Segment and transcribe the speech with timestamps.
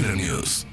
[0.00, 0.66] News.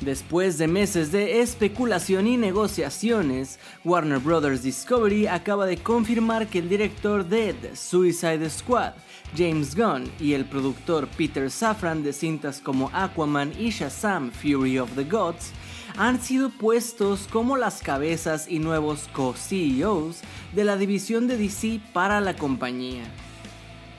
[0.00, 4.62] Después de meses de especulación y negociaciones, Warner Bros.
[4.62, 8.94] Discovery acaba de confirmar que el director de The Suicide Squad,
[9.36, 14.90] James Gunn, y el productor Peter Safran de cintas como Aquaman y Shazam Fury of
[14.94, 15.50] the Gods
[15.98, 20.20] han sido puestos como las cabezas y nuevos co-CEOs
[20.54, 23.04] de la división de DC para la compañía.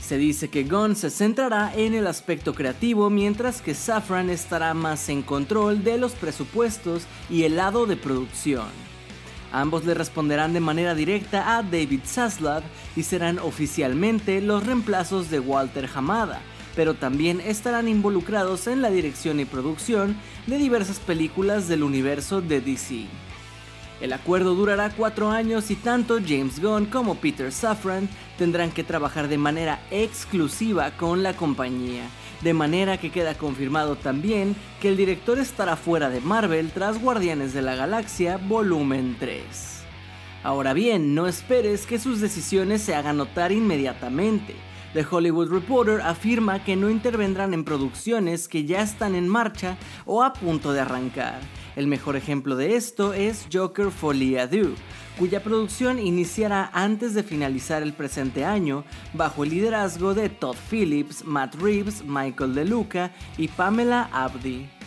[0.04, 5.08] Se dice que Gunn se centrará en el aspecto creativo mientras que Safran estará más
[5.08, 8.68] en control de los presupuestos y el lado de producción.
[9.54, 12.64] Ambos le responderán de manera directa a David Zaslav
[12.98, 16.42] y serán oficialmente los reemplazos de Walter Hamada,
[16.76, 20.18] pero también estarán involucrados en la dirección y producción
[20.48, 23.06] de diversas películas del universo de DC.
[24.04, 29.30] El acuerdo durará cuatro años y tanto James Gunn como Peter Safran tendrán que trabajar
[29.30, 32.04] de manera exclusiva con la compañía,
[32.42, 37.54] de manera que queda confirmado también que el director estará fuera de Marvel tras Guardianes
[37.54, 39.84] de la Galaxia Volumen 3.
[40.44, 44.54] Ahora bien, no esperes que sus decisiones se hagan notar inmediatamente.
[44.94, 50.24] The Hollywood Reporter afirma que no intervendrán en producciones que ya están en marcha o
[50.24, 51.40] a punto de arrancar
[51.76, 54.48] el mejor ejemplo de esto es Joker Folie à
[55.18, 61.24] cuya producción iniciará antes de finalizar el presente año bajo el liderazgo de Todd Phillips,
[61.24, 64.83] Matt Reeves, Michael DeLuca y Pamela Abdi.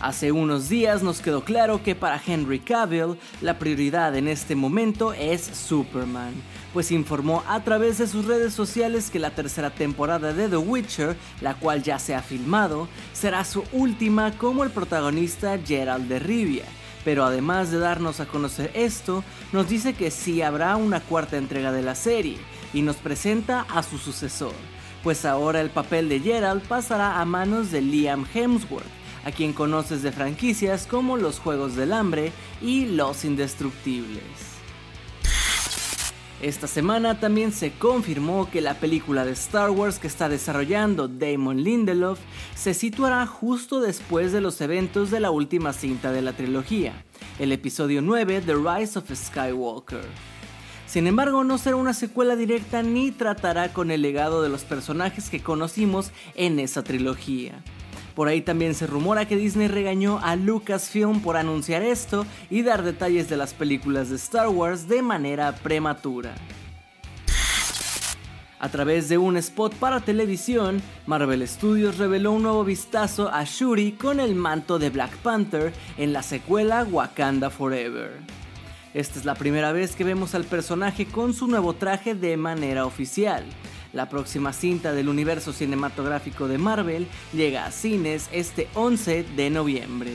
[0.00, 5.12] Hace unos días nos quedó claro que para Henry Cavill la prioridad en este momento
[5.12, 6.32] es Superman,
[6.72, 11.16] pues informó a través de sus redes sociales que la tercera temporada de The Witcher,
[11.42, 16.64] la cual ya se ha filmado, será su última como el protagonista Gerald de Rivia.
[17.04, 19.22] Pero además de darnos a conocer esto,
[19.52, 22.38] nos dice que sí habrá una cuarta entrega de la serie
[22.72, 24.54] y nos presenta a su sucesor,
[25.02, 30.02] pues ahora el papel de Gerald pasará a manos de Liam Hemsworth, a quien conoces
[30.02, 34.50] de franquicias como Los Juegos del Hambre y Los Indestructibles.
[36.42, 41.62] Esta semana también se confirmó que la película de Star Wars que está desarrollando Damon
[41.62, 42.18] Lindelof
[42.54, 47.04] se situará justo después de los eventos de la última cinta de la trilogía,
[47.38, 50.06] el episodio 9 The Rise of Skywalker.
[50.86, 55.28] Sin embargo, no será una secuela directa ni tratará con el legado de los personajes
[55.28, 57.62] que conocimos en esa trilogía.
[58.20, 62.82] Por ahí también se rumora que Disney regañó a Lucasfilm por anunciar esto y dar
[62.82, 66.34] detalles de las películas de Star Wars de manera prematura.
[68.58, 73.92] A través de un spot para televisión, Marvel Studios reveló un nuevo vistazo a Shuri
[73.92, 78.18] con el manto de Black Panther en la secuela Wakanda Forever.
[78.92, 82.84] Esta es la primera vez que vemos al personaje con su nuevo traje de manera
[82.84, 83.46] oficial.
[83.92, 90.12] La próxima cinta del universo cinematográfico de Marvel llega a cines este 11 de noviembre.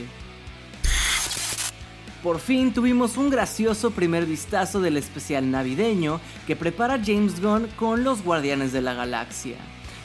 [2.22, 8.02] Por fin tuvimos un gracioso primer vistazo del especial navideño que prepara James Gunn con
[8.02, 9.56] los Guardianes de la Galaxia.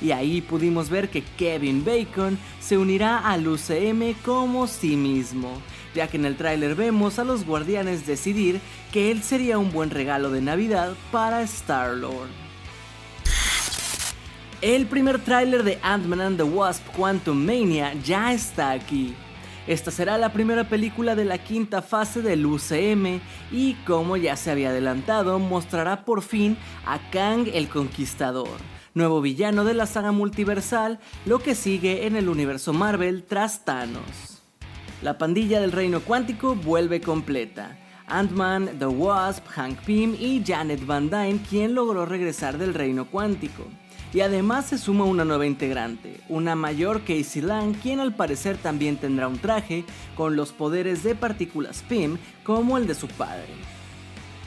[0.02, 5.62] Y ahí pudimos ver que Kevin Bacon se unirá al UCM como sí mismo,
[5.96, 8.60] ya que en el tráiler vemos a los Guardianes decidir
[8.92, 12.51] que él sería un buen regalo de Navidad para Star-Lord.
[14.62, 19.16] El primer tráiler de Ant-Man and the Wasp Quantum Mania ya está aquí.
[19.66, 24.52] Esta será la primera película de la quinta fase del UCM y como ya se
[24.52, 28.60] había adelantado, mostrará por fin a Kang el Conquistador,
[28.94, 34.44] nuevo villano de la saga multiversal, lo que sigue en el universo Marvel tras Thanos.
[35.02, 37.80] La pandilla del reino cuántico vuelve completa.
[38.06, 43.66] Ant-Man, The Wasp, Hank Pym y Janet Van Dyne, quien logró regresar del reino cuántico.
[44.14, 48.98] Y además se suma una nueva integrante, una mayor Casey Lang, quien al parecer también
[48.98, 49.86] tendrá un traje
[50.16, 53.54] con los poderes de partículas PIM como el de su padre.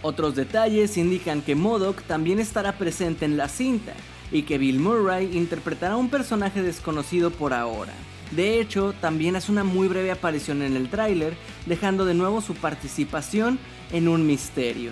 [0.02, 3.94] Otros detalles indican que Modoc también estará presente en la cinta
[4.30, 7.92] y que Bill Murray interpretará un personaje desconocido por ahora.
[8.32, 11.34] De hecho, también hace una muy breve aparición en el tráiler,
[11.64, 13.58] dejando de nuevo su participación
[13.92, 14.90] en un misterio.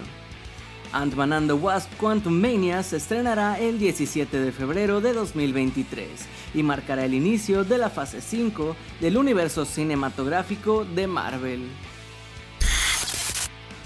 [0.93, 6.09] Ant-Man and the Wasp Quantum Mania se estrenará el 17 de febrero de 2023
[6.55, 11.63] y marcará el inicio de la fase 5 del universo cinematográfico de Marvel.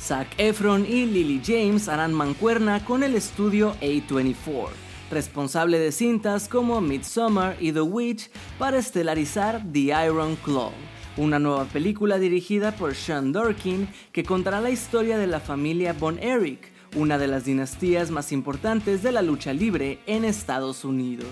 [0.00, 4.68] Zac Efron y Lily James harán mancuerna con el estudio A24,
[5.10, 10.72] responsable de cintas como Midsommar y The Witch para estelarizar The Iron Claw
[11.16, 16.18] una nueva película dirigida por Sean Dorkin que contará la historia de la familia Von
[16.18, 21.28] Erich, una de las dinastías más importantes de la lucha libre en Estados Unidos.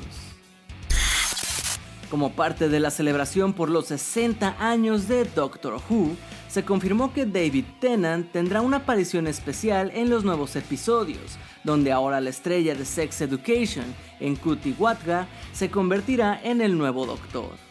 [2.11, 6.17] Como parte de la celebración por los 60 años de Doctor Who,
[6.49, 12.21] se confirmó que David Tennant tendrá una aparición especial en los nuevos episodios, donde ahora
[12.21, 13.87] la estrella de Sex Education,
[14.21, 17.63] en Kuti Watga, se convertirá en el nuevo Doctor.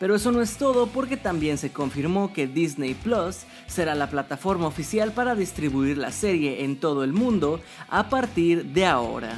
[0.00, 4.66] Pero eso no es todo porque también se confirmó que Disney Plus será la plataforma
[4.66, 7.60] oficial para distribuir la serie en todo el mundo
[7.90, 9.34] a partir de ahora.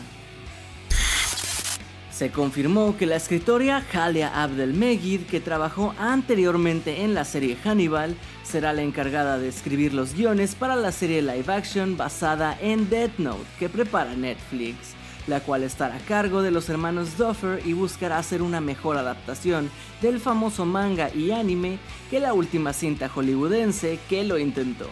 [2.12, 8.72] Se confirmó que la escritora Halia Abdel-Megid, que trabajó anteriormente en la serie Hannibal, será
[8.72, 13.46] la encargada de escribir los guiones para la serie live action basada en Death Note
[13.58, 14.94] que prepara Netflix
[15.26, 19.70] la cual estará a cargo de los hermanos Duffer y buscará hacer una mejor adaptación
[20.00, 21.78] del famoso manga y anime
[22.10, 24.88] que la última cinta hollywoodense que lo intentó.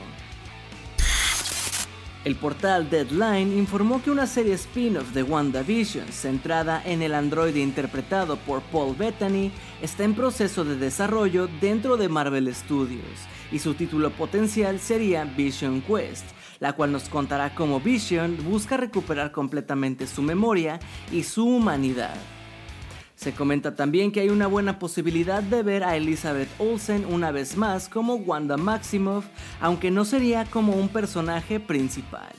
[2.22, 8.36] El portal Deadline informó que una serie spin-off de WandaVision centrada en el androide interpretado
[8.36, 9.50] por Paul Bettany
[9.80, 13.02] está en proceso de desarrollo dentro de Marvel Studios
[13.50, 16.26] y su título potencial sería Vision Quest,
[16.60, 20.78] la cual nos contará cómo Vision busca recuperar completamente su memoria
[21.10, 22.14] y su humanidad.
[23.16, 27.56] Se comenta también que hay una buena posibilidad de ver a Elizabeth Olsen una vez
[27.56, 29.26] más como Wanda Maximoff,
[29.60, 32.32] aunque no sería como un personaje principal.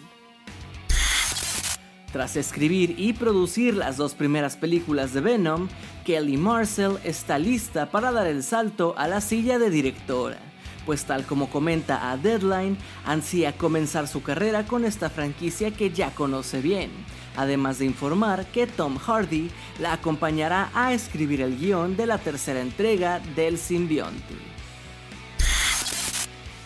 [2.11, 5.69] Tras escribir y producir las dos primeras películas de Venom,
[6.03, 10.50] Kelly Marcel está lista para dar el salto a la silla de directora
[10.85, 16.13] pues tal como comenta a Deadline, ansía comenzar su carrera con esta franquicia que ya
[16.13, 16.91] conoce bien,
[17.35, 19.49] además de informar que Tom Hardy
[19.79, 24.35] la acompañará a escribir el guion de la tercera entrega del simbionte.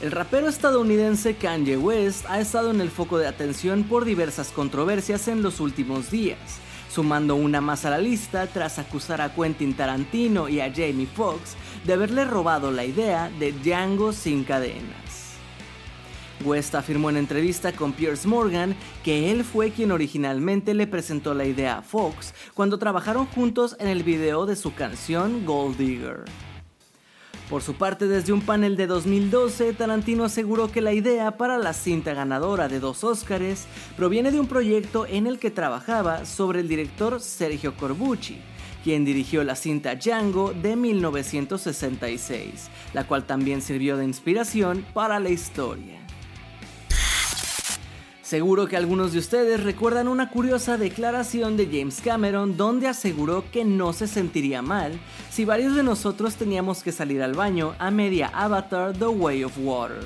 [0.02, 5.28] El rapero estadounidense Kanye West ha estado en el foco de atención por diversas controversias
[5.30, 6.60] en los últimos días,
[6.96, 11.58] sumando una más a la lista tras acusar a Quentin Tarantino y a Jamie Foxx
[11.84, 15.36] de haberle robado la idea de Django sin cadenas.
[16.46, 21.44] West afirmó en entrevista con Piers Morgan que él fue quien originalmente le presentó la
[21.44, 26.24] idea a Fox cuando trabajaron juntos en el video de su canción Gold Digger.
[27.50, 31.74] Por su parte, desde un panel de 2012, Tarantino aseguró que la idea para la
[31.74, 36.68] cinta ganadora de dos Oscars proviene de un proyecto en el que trabajaba sobre el
[36.68, 38.40] director Sergio Corbucci,
[38.84, 45.30] quien dirigió la cinta Django de 1966, la cual también sirvió de inspiración para la
[45.30, 46.05] historia.
[48.36, 53.64] Seguro que algunos de ustedes recuerdan una curiosa declaración de James Cameron donde aseguró que
[53.64, 55.00] no se sentiría mal
[55.32, 59.58] si varios de nosotros teníamos que salir al baño a media Avatar The Way of
[59.58, 60.02] Water.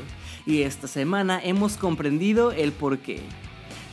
[0.46, 3.24] Y esta semana hemos comprendido el porqué.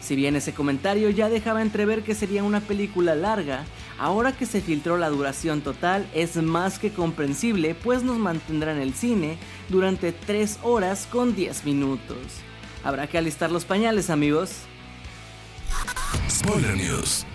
[0.02, 3.64] Si bien ese comentario ya dejaba entrever que sería una película larga,
[3.98, 8.82] ahora que se filtró la duración total es más que comprensible pues nos mantendrá en
[8.82, 9.38] el cine
[9.70, 12.19] durante 3 horas con 10 minutos.
[12.86, 14.52] Habrá que alistar los pañales, amigos.
[16.31, 17.26] Spoiler News.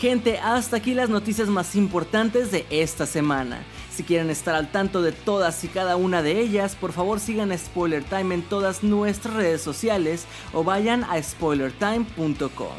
[0.00, 3.62] Gente, hasta aquí las noticias más importantes de esta semana.
[3.92, 7.52] Si quieren estar al tanto de todas y cada una de ellas, por favor sigan
[7.52, 12.78] a Spoiler Time en todas nuestras redes sociales o vayan a spoilertime.com.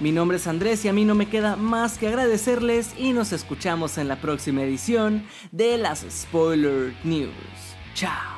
[0.00, 3.32] Mi nombre es Andrés y a mí no me queda más que agradecerles y nos
[3.32, 7.34] escuchamos en la próxima edición de las Spoiler News.
[7.92, 8.37] Chao.